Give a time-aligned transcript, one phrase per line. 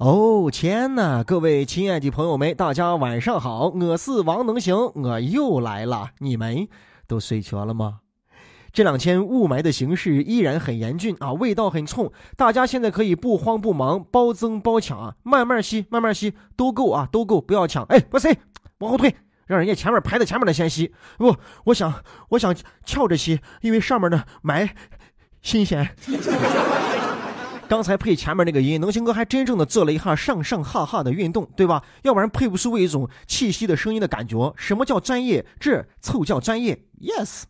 [0.00, 6.66] 哦天呐，各位亲爱的朋友们，大家晚上好，我是王能行，我又来了，你们
[7.06, 7.98] 都睡着了吗？
[8.72, 18.34] 这两天雾霾的形势依然很严峻啊，味道很冲，大家现在可以不慌不忙，包增包抢啊，慢慢吸，慢慢吸，都够啊，都够，不要抢，哎，不是，
[18.78, 19.14] 往后退，
[19.44, 21.92] 让人家前面排在前面的先吸，不，我想，
[22.30, 22.56] 我想
[22.86, 24.70] 翘着吸，因为上面的霾
[25.42, 25.94] 新鲜。
[27.70, 31.84] 刚才配前面那个音，能行哥还真正的做了一下上上下下的运动，对吧？
[32.02, 34.52] 要不然配不出一种气息的声音的感觉。
[34.56, 35.46] 什么叫专业？
[35.60, 37.44] 这凑叫专业？Yes。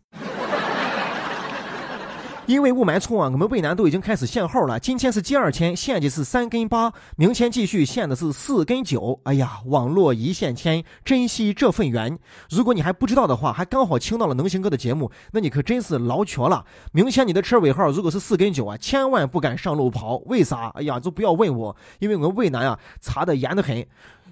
[2.51, 4.77] 因为雾霾冲啊，我们渭南都已经开始限号了。
[4.77, 9.17] 今天是第二天，限的是三根八，明天继续限的是四根九。
[9.23, 12.19] 哎呀，网络一线牵，珍惜这份缘。
[12.49, 16.65] 如果你还不知道的话，还刚好听到了能行哥的节目，那你可真是老巧了。
[16.91, 20.17] 明天你的车尾号如果是四根九啊，千万不敢上路跑。
[20.25, 20.67] 为啥？
[20.75, 23.87] 哎呀，就不要问我，因为我们渭南啊查的严得很。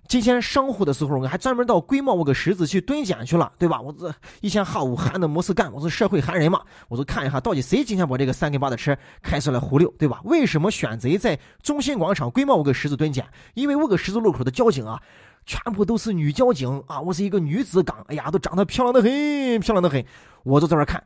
[0.09, 3.79] 今天上午的时候，我还专门到龟毛我个狮子去蹲检去了，对吧？
[3.79, 4.11] 我这
[4.41, 10.19] 一天下午闲的没事干，我是社会闲人嘛，我就看一下到底谁今天把这个三根八的车开出来忽悠，对吧？
[10.23, 13.23] 为什么选择在中心广场龟毛我个狮子蹲检？
[13.53, 14.99] 因为我个十字路口的交警啊，
[15.45, 20.03] 全部都是女交警啊，我是一个女子岗，哎呀，都长得漂亮的很，漂亮的很，
[20.41, 21.03] 我就在那看。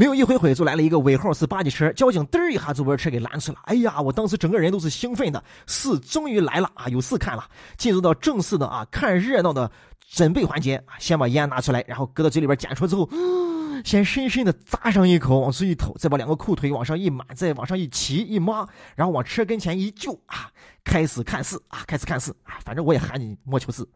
[0.00, 3.58] 没有一会会就来了一个尾号是八的车，交警嘚儿一下就把车给拦住了。
[3.64, 7.44] 哎呀，我当时整个人都是兴奋的，事终于来了啊，有事看了。
[7.76, 9.70] 进入到正式的啊看热闹的
[10.10, 13.06] 准备环节啊，先把烟拿出来，然后搁到嘴里边捡出来之后，
[13.84, 20.48] 先深深的扎上一口，往出一吐，再把两个裤腿往上一满，再往上一骑一抹，然后往车跟前一就啊，
[20.82, 23.86] 开始看事啊，开始看事啊，反正我也喊你莫求事。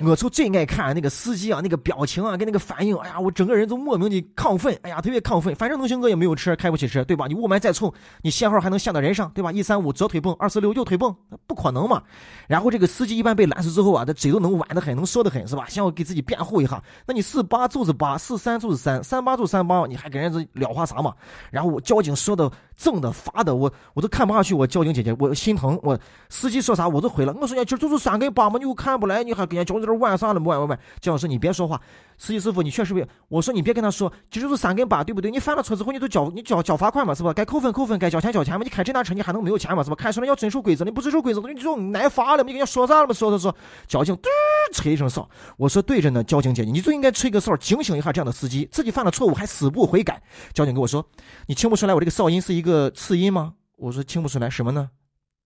[0.00, 5.54] 我就最爱看那个司机啊，那个表情啊，跟那个反应，哎呀，我整个人都莫名的亢奋，哎呀，特别亢奋。
[5.54, 7.26] 反正能行哥也没有车，开不起车，对吧？
[7.26, 9.50] 你雾霾再冲，你限号还能限到人上，对吧？
[9.50, 11.14] 一三五左腿蹦，二四六右腿蹦，
[11.46, 12.02] 不可能嘛。
[12.46, 15.66] 然后这个司机一般被拦死之后啊，他嘴都能弯得很，能说得很，是吧？
[15.68, 16.82] 先要给自己辩护一下。
[17.06, 21.14] 那你四八就是八，四三就是三，三八就三八，你还跟人家聊话啥嘛？
[21.50, 24.54] 然后我交警说的挣的罚的，我我都看不下去。
[24.54, 25.78] 我交警姐姐，我心疼。
[25.82, 25.98] 我
[26.30, 27.36] 司机说啥我都回了。
[27.40, 29.92] 我说你，今儿就是三根八嘛，你又看不来，你还给人交警这。
[29.94, 30.52] 晚上了，么？
[30.52, 31.80] 喂喂喂，姜老师你别说话，
[32.18, 35.30] 司机师傅你确实别，我说你别跟他说，这就是三根八，对不对？
[35.30, 37.32] 你犯了错之后你都交你交交罚款嘛，是吧？
[37.32, 38.64] 该扣分扣分，该交钱交钱嘛。
[38.64, 39.96] 你开这辆车你还能没有钱嘛，是吧？
[39.96, 42.48] 开出来要遵守规则，你不遵守规则，你就挨罚了嘛。
[42.48, 43.14] 你跟人家说啥了嘛？
[43.14, 43.54] 说说说，
[43.86, 44.28] 交警嘟
[44.72, 50.20] 吹一声哨，我说对着呢，交警姐姐，你就应该吹个哨警醒一下这样的司机，自己犯了错误还死不悔改。
[50.52, 51.06] 交警跟我说，
[51.46, 53.54] 你听不出来我这个哨音是一个次音吗？
[53.76, 54.90] 我说听不出来，什么呢？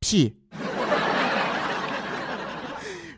[0.00, 0.41] 屁。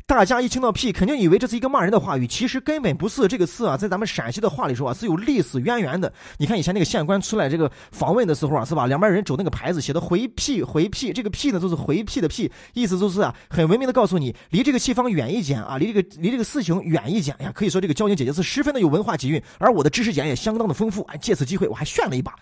[0.06, 3.26] 大家一听到“屁”，肯定以为这是一个骂人的话语，其实根本不是。
[3.26, 6.12] 这个词啊，在咱们陕西的话里说啊，是有历史渊源的。
[6.37, 8.87] 你看以前那个县官出来这个访问的时候啊，是吧？
[8.87, 17.53] 两边人走那个牌子，写的“回屁回屁”，这个“屁”呢，就是回屁的“屁”，意思就是啊，很文明的告诉你，离这个地方远一点啊，离这个离这个事情远一点哎呀。
[17.54, 21.03] 可以说这个交警姐姐是十分的有文化底蕴，而我的知识点也相当的丰富。
[21.04, 22.34] 哎，借此机会我还炫了一把，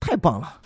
[0.00, 0.58] 太棒了。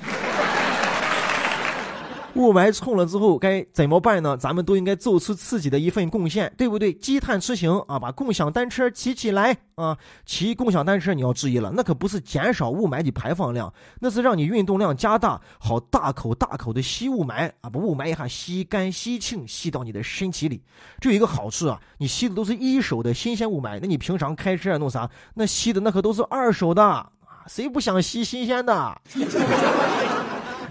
[2.34, 4.36] 雾霾冲了之后该怎么办呢？
[4.36, 6.92] 咱们都应该做出自己的一份贡献，对不对？
[6.92, 9.96] 积碳出行啊，把共享单车骑起来啊！
[10.26, 17.70] 骑共享单车你要注意了，那可不是减少雾霾的排放量，那是让你运动量加大，好大口大口的吸雾霾啊！
[17.70, 20.60] 把雾霾一下吸干吸净，吸到你的身体里。
[21.00, 25.08] 这有一个好处啊，你吸的都是一手的新鲜雾霾，那你平常开车弄啥？
[25.34, 27.08] 那吸的那可都是二手的啊！
[27.46, 29.00] 谁不想吸新鲜的？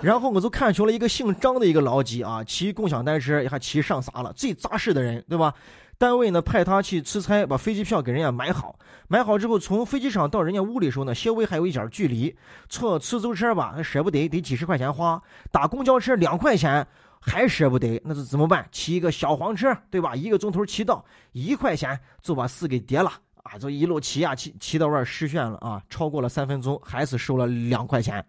[0.03, 5.53] 然后我就看出了一个姓张的一个老几啊，骑共享单车还骑上啥了，最扎实的人，对吧？
[5.97, 8.77] 单位呢派他去出差，把飞机票给人家买好，
[9.07, 12.35] 买好之后从飞机场到人家屋里时候呢，稍微还有一点距离，
[12.67, 15.17] 坐出租车吧，舍不得，得几十块钱花；
[15.51, 16.85] 打公交车两块钱
[17.21, 18.67] 还舍不得，那是怎么办？
[18.73, 20.13] 骑一个小黄车，对吧？
[20.13, 23.09] 一个钟头骑到一块钱就把事给叠了
[23.43, 23.57] 啊！
[23.57, 28.25] 就一路骑啊骑，骑到外失炫了啊，超过了三分钟还是收了两块钱。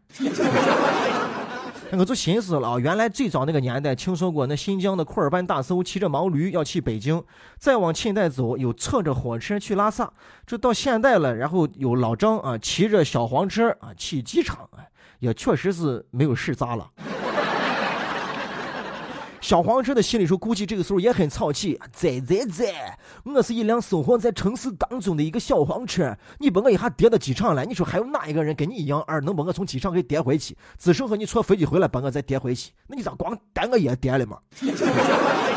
[1.99, 7.23] 我就寻思了啊，原来最早那个年代听说过那新疆的库尔班大叔骑着毛驴要去北京，
[7.57, 10.13] 再往近代走有乘着火车去拉萨，
[10.47, 14.69] 这到现代了，然后有老张啊骑着小黄车啊去机场，
[15.21, 16.91] 也确实是没有事扎了。
[19.45, 21.79] 小黄车的心里说，估计这个时候也很操气。
[21.93, 30.57] 在在在，我是一辆生活在城市当中的一个小黄车，你把我一下跌到机场来，你说还有哪一个人跟你一样二能把我从机场给跌回去？
[30.79, 34.39] 只剩和你坐飞机回来把我再跌回去，那你咋光带我也跌了嘛？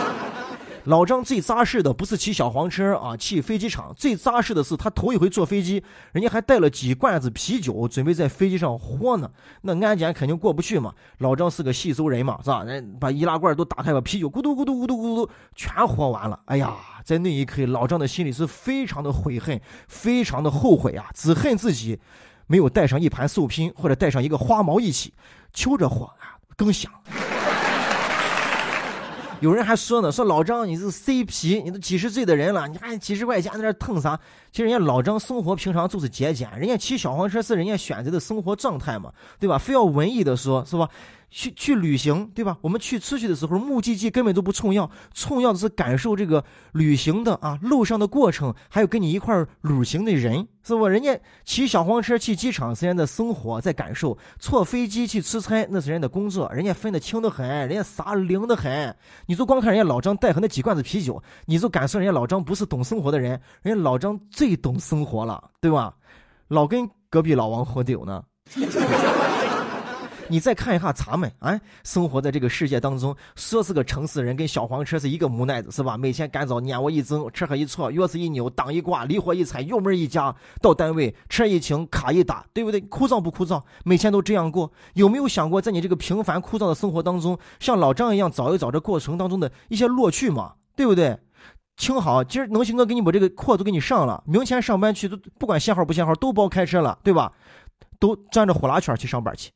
[0.87, 9.29] 老张最扎实的不是骑小黄车啊，去飞机场最扎实的是他头一回坐飞机，人家还带了几罐子啤酒，准备在飞机上喝呢。
[9.63, 10.93] 那安检肯定过不去嘛。
[11.17, 12.63] 老张是个细搜人嘛，是吧？
[12.63, 16.39] 人把易拉罐都打开，把啤酒咕嘟咕嘟咕嘟咕嘟全喝完了。
[16.45, 16.73] 哎呀，
[17.03, 21.99] 在那一刻，老张的心里是非常的悔恨，非常的后悔啊，只恨自己
[22.47, 25.13] 没有带上一盘寿拼，或者带上一个花毛一起，
[25.51, 26.89] 求着火啊更响。
[29.39, 34.19] 有人还说呢，说老张你是 C 皮你都几十岁的人了，你还几十块钱在那蹭啥？
[34.51, 39.57] 其实人家老张生活平常就是节俭，人家骑小黄车是人家选择的生活状态嘛，对吧？
[39.57, 40.89] 非要文艺的说，是吧？
[41.29, 42.57] 去去旅行，对吧？
[42.61, 50.87] 我们去出去的时候，目的地根本都不重要，重要的是感受这个旅行的啊路上的过程，还有跟你一块儿旅行的人，是不？
[50.87, 58.95] 人家骑小黄车去机场是人家的生活在感受，坐飞机去出差那是人家的工作，人家分得清的很，人家傻灵的很。
[59.25, 65.93] 你就光看人家老张带和那几罐子啤酒，你就感受人家老张不是懂生活的人，人家老张最懂生活了，对吧？
[66.47, 68.23] 老跟隔壁老王喝酒呢。
[70.29, 75.97] 你再看一下咱们，哎，生活在这个世界当中，说是个城市人，跟小黄车是一个无奈子，是吧？
[75.97, 82.81] 每天赶早撵我一整，车还一错，钥匙一扭，档一挂，离火一踩，油门一加，到单位车一停，卡一打，对不对？
[82.81, 83.61] 枯燥不枯燥？
[83.85, 90.53] 每天都这样过，有没有想过，在你这个平凡枯燥的生活当中，像老张一样找一找这过程当中的一些乐趣嘛？
[90.75, 91.17] 对不对？
[91.77, 97.31] 听好，今儿能行哥给你把这个课都给你上了，明天上班去都不管限号不限号，都包开车了，对吧？
[97.99, 99.51] 都转着呼啦圈去上班去。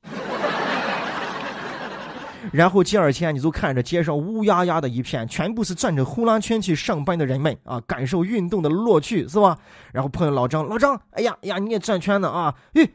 [2.51, 9.57] 然后第二天，你就看着街上乌压压的一片，全部是转着呼啦圈去上班的人们啊，感受运动的乐趣，是吧？
[9.93, 12.53] 然后碰见老张，老张，哎呀呀，你也转圈呢啊？
[12.73, 12.85] 哎，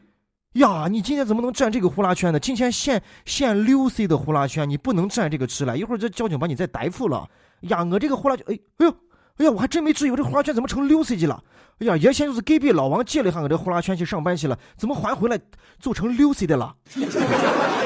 [0.53, 2.39] 呀，你今天怎么能转这个呼啦圈呢？
[2.39, 7.27] 今天限限六 C 的呼啦圈，你不能转这个吃了，一会儿这交警把你再逮捕了。
[7.61, 8.91] 呀，我这个呼啦圈，哎，哎呦，
[9.37, 11.43] 哎呀，我还真没注意，我这呼啦圈怎么成六 C 级了？
[11.79, 15.39] 哎呀，原先就是隔壁老王借了一下我这呼啦圈去上班去了，怎么还回来
[15.79, 16.75] 做成六 C 的了？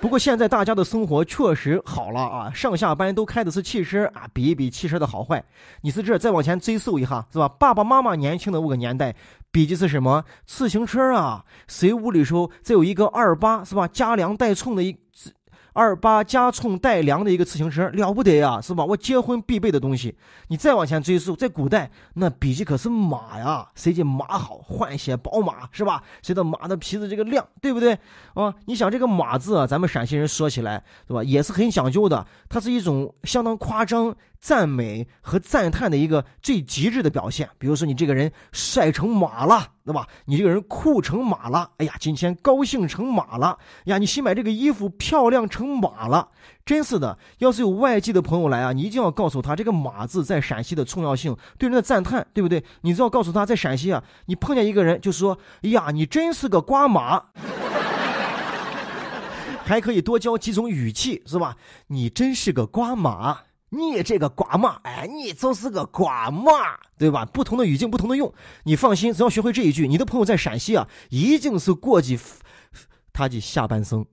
[0.00, 5.44] 不过现在大家的生活确实好了啊，上下班都开的是汽车啊，比一比汽车的好坏。
[5.82, 7.46] 你是这再往前追溯一下，是吧？
[7.46, 9.14] 爸爸妈妈年轻的那个年代，
[9.50, 10.24] 比的是什么？
[10.46, 13.86] 自行车啊，谁屋里头再 有一个二八，是吧？
[13.88, 14.96] 加梁带冲的一。
[15.72, 18.84] 二八加冲带梁的一个自行车了不得呀，是吧？
[18.84, 20.16] 我结婚必备的东西。
[20.48, 26.02] 你再往前追溯，在古代那笔记可是马呀，谁家马好，换些宝马是吧？
[26.22, 27.98] 谁的马的皮子这个亮，对不对？
[28.34, 31.22] 啊，你想这个马字啊，咱们陕西人说起来，对吧？
[31.22, 34.14] 也是很讲究的，它是一种相当夸张。
[34.40, 40.08] 赞美和赞叹的一个最极致的表现，比如说你这个人帅成马了，对吧？
[40.24, 43.98] 你这个人酷成马了，哎呀，今天高兴成马了呀！
[43.98, 46.30] 你新买这个衣服漂亮成马了，
[46.64, 47.18] 真是的。
[47.38, 52.64] 要是有外地的朋友来啊，你一定要告诉他这个“马”字在陕西的重要性，对人的赞叹，对不对？
[52.80, 57.24] 你只要告诉他在陕西啊，你碰见一个人就说：“哎呀，你真是个瓜马。
[59.64, 61.56] ”还可以多教几种语气，是吧？
[61.88, 63.49] 你真是个瓜马。
[63.70, 67.24] 你这个瓜马，哎，你就是个瓜马，对吧？
[67.24, 68.32] 不同的语境，不同的用。
[68.64, 72.18] 你放心，只要学会这一句，你的朋友在陕西啊，一定是过继
[73.12, 74.04] 他的下半生。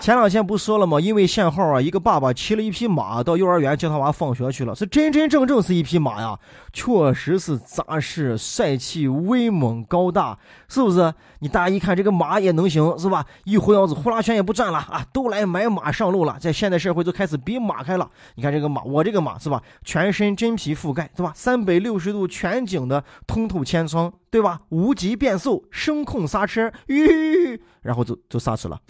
[0.00, 0.98] 前两天不说了吗？
[0.98, 6.38] 因为限号啊，一个爸爸骑了一匹马到幼儿园接他娃放学去了，是真真正正是一匹马呀，
[6.72, 10.38] 确实是扎实、帅气、威猛、高大，
[10.68, 11.12] 是不是？
[11.40, 13.26] 你大家一看这个马也能行，是吧？
[13.44, 18.08] 一呼腰子，呼啦圈也不转了啊，都来买马上路了，在现代社会就开始比马开了。
[18.36, 19.62] 你看这个马，我这个马是吧？
[19.84, 21.30] 全身真皮覆盖，对吧？
[21.36, 24.62] 三百六十度全景的通透天窗，对吧？
[24.70, 28.80] 无级变速，声控刹车，吁，然后就就刹车了。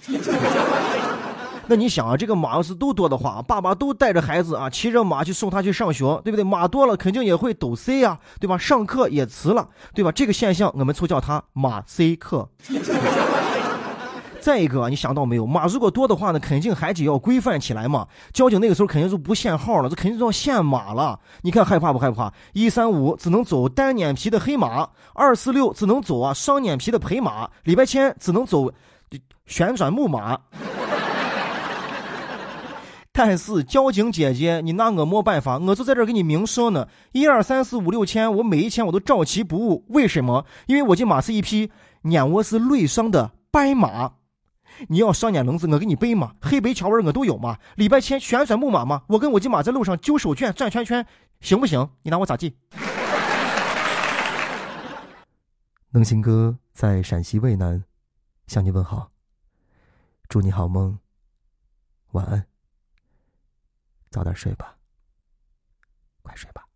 [1.70, 6.42] 那你想啊，这个马要是都多的话，爸爸都带着孩子啊，骑着马去送他去上学，对不对？
[6.42, 8.58] 马多了肯定也会堵塞呀，对吧？
[8.58, 10.10] 上课也迟了，对吧？
[10.10, 12.48] 这个现象我们就叫它马塞课。
[14.42, 15.46] 再一个，你想到没有？
[15.46, 18.04] 马如果多的话呢，肯定还得要规范起来嘛。
[18.32, 21.20] 交警那个时候肯定就不限号了，这肯定就要限马了。
[21.42, 22.32] 你看害怕不害怕？
[22.52, 28.72] 一三五只能走单脸皮的黑马，二四六只能走啊双脸皮的陪马，礼拜天只能走
[29.46, 30.36] 旋转木马。
[33.22, 36.88] 但是交警姐姐，你拿我没办法，我就在这给你明说呢。
[37.12, 39.84] 一二三四五六千，我每一千我都照其不误。
[39.90, 40.46] 为什么？
[40.64, 41.70] 因为我这马是一匹
[42.04, 44.14] 眼窝是内双的白马。
[44.88, 46.32] 你要双眼轮子，我给你背嘛。
[46.40, 47.58] 黑白条纹我都有嘛。
[47.76, 51.06] 礼拜天旋转木马嘛，我跟我这马在路上揪手绢转圈圈，
[51.42, 51.90] 行不行？
[52.00, 52.56] 你拿我咋地？
[55.90, 57.84] 能行哥在陕西渭南
[58.46, 59.10] 向你问好，
[60.26, 60.98] 祝你好梦，
[62.12, 62.46] 晚安。
[64.10, 64.76] 早点睡吧，
[66.22, 66.69] 快睡吧。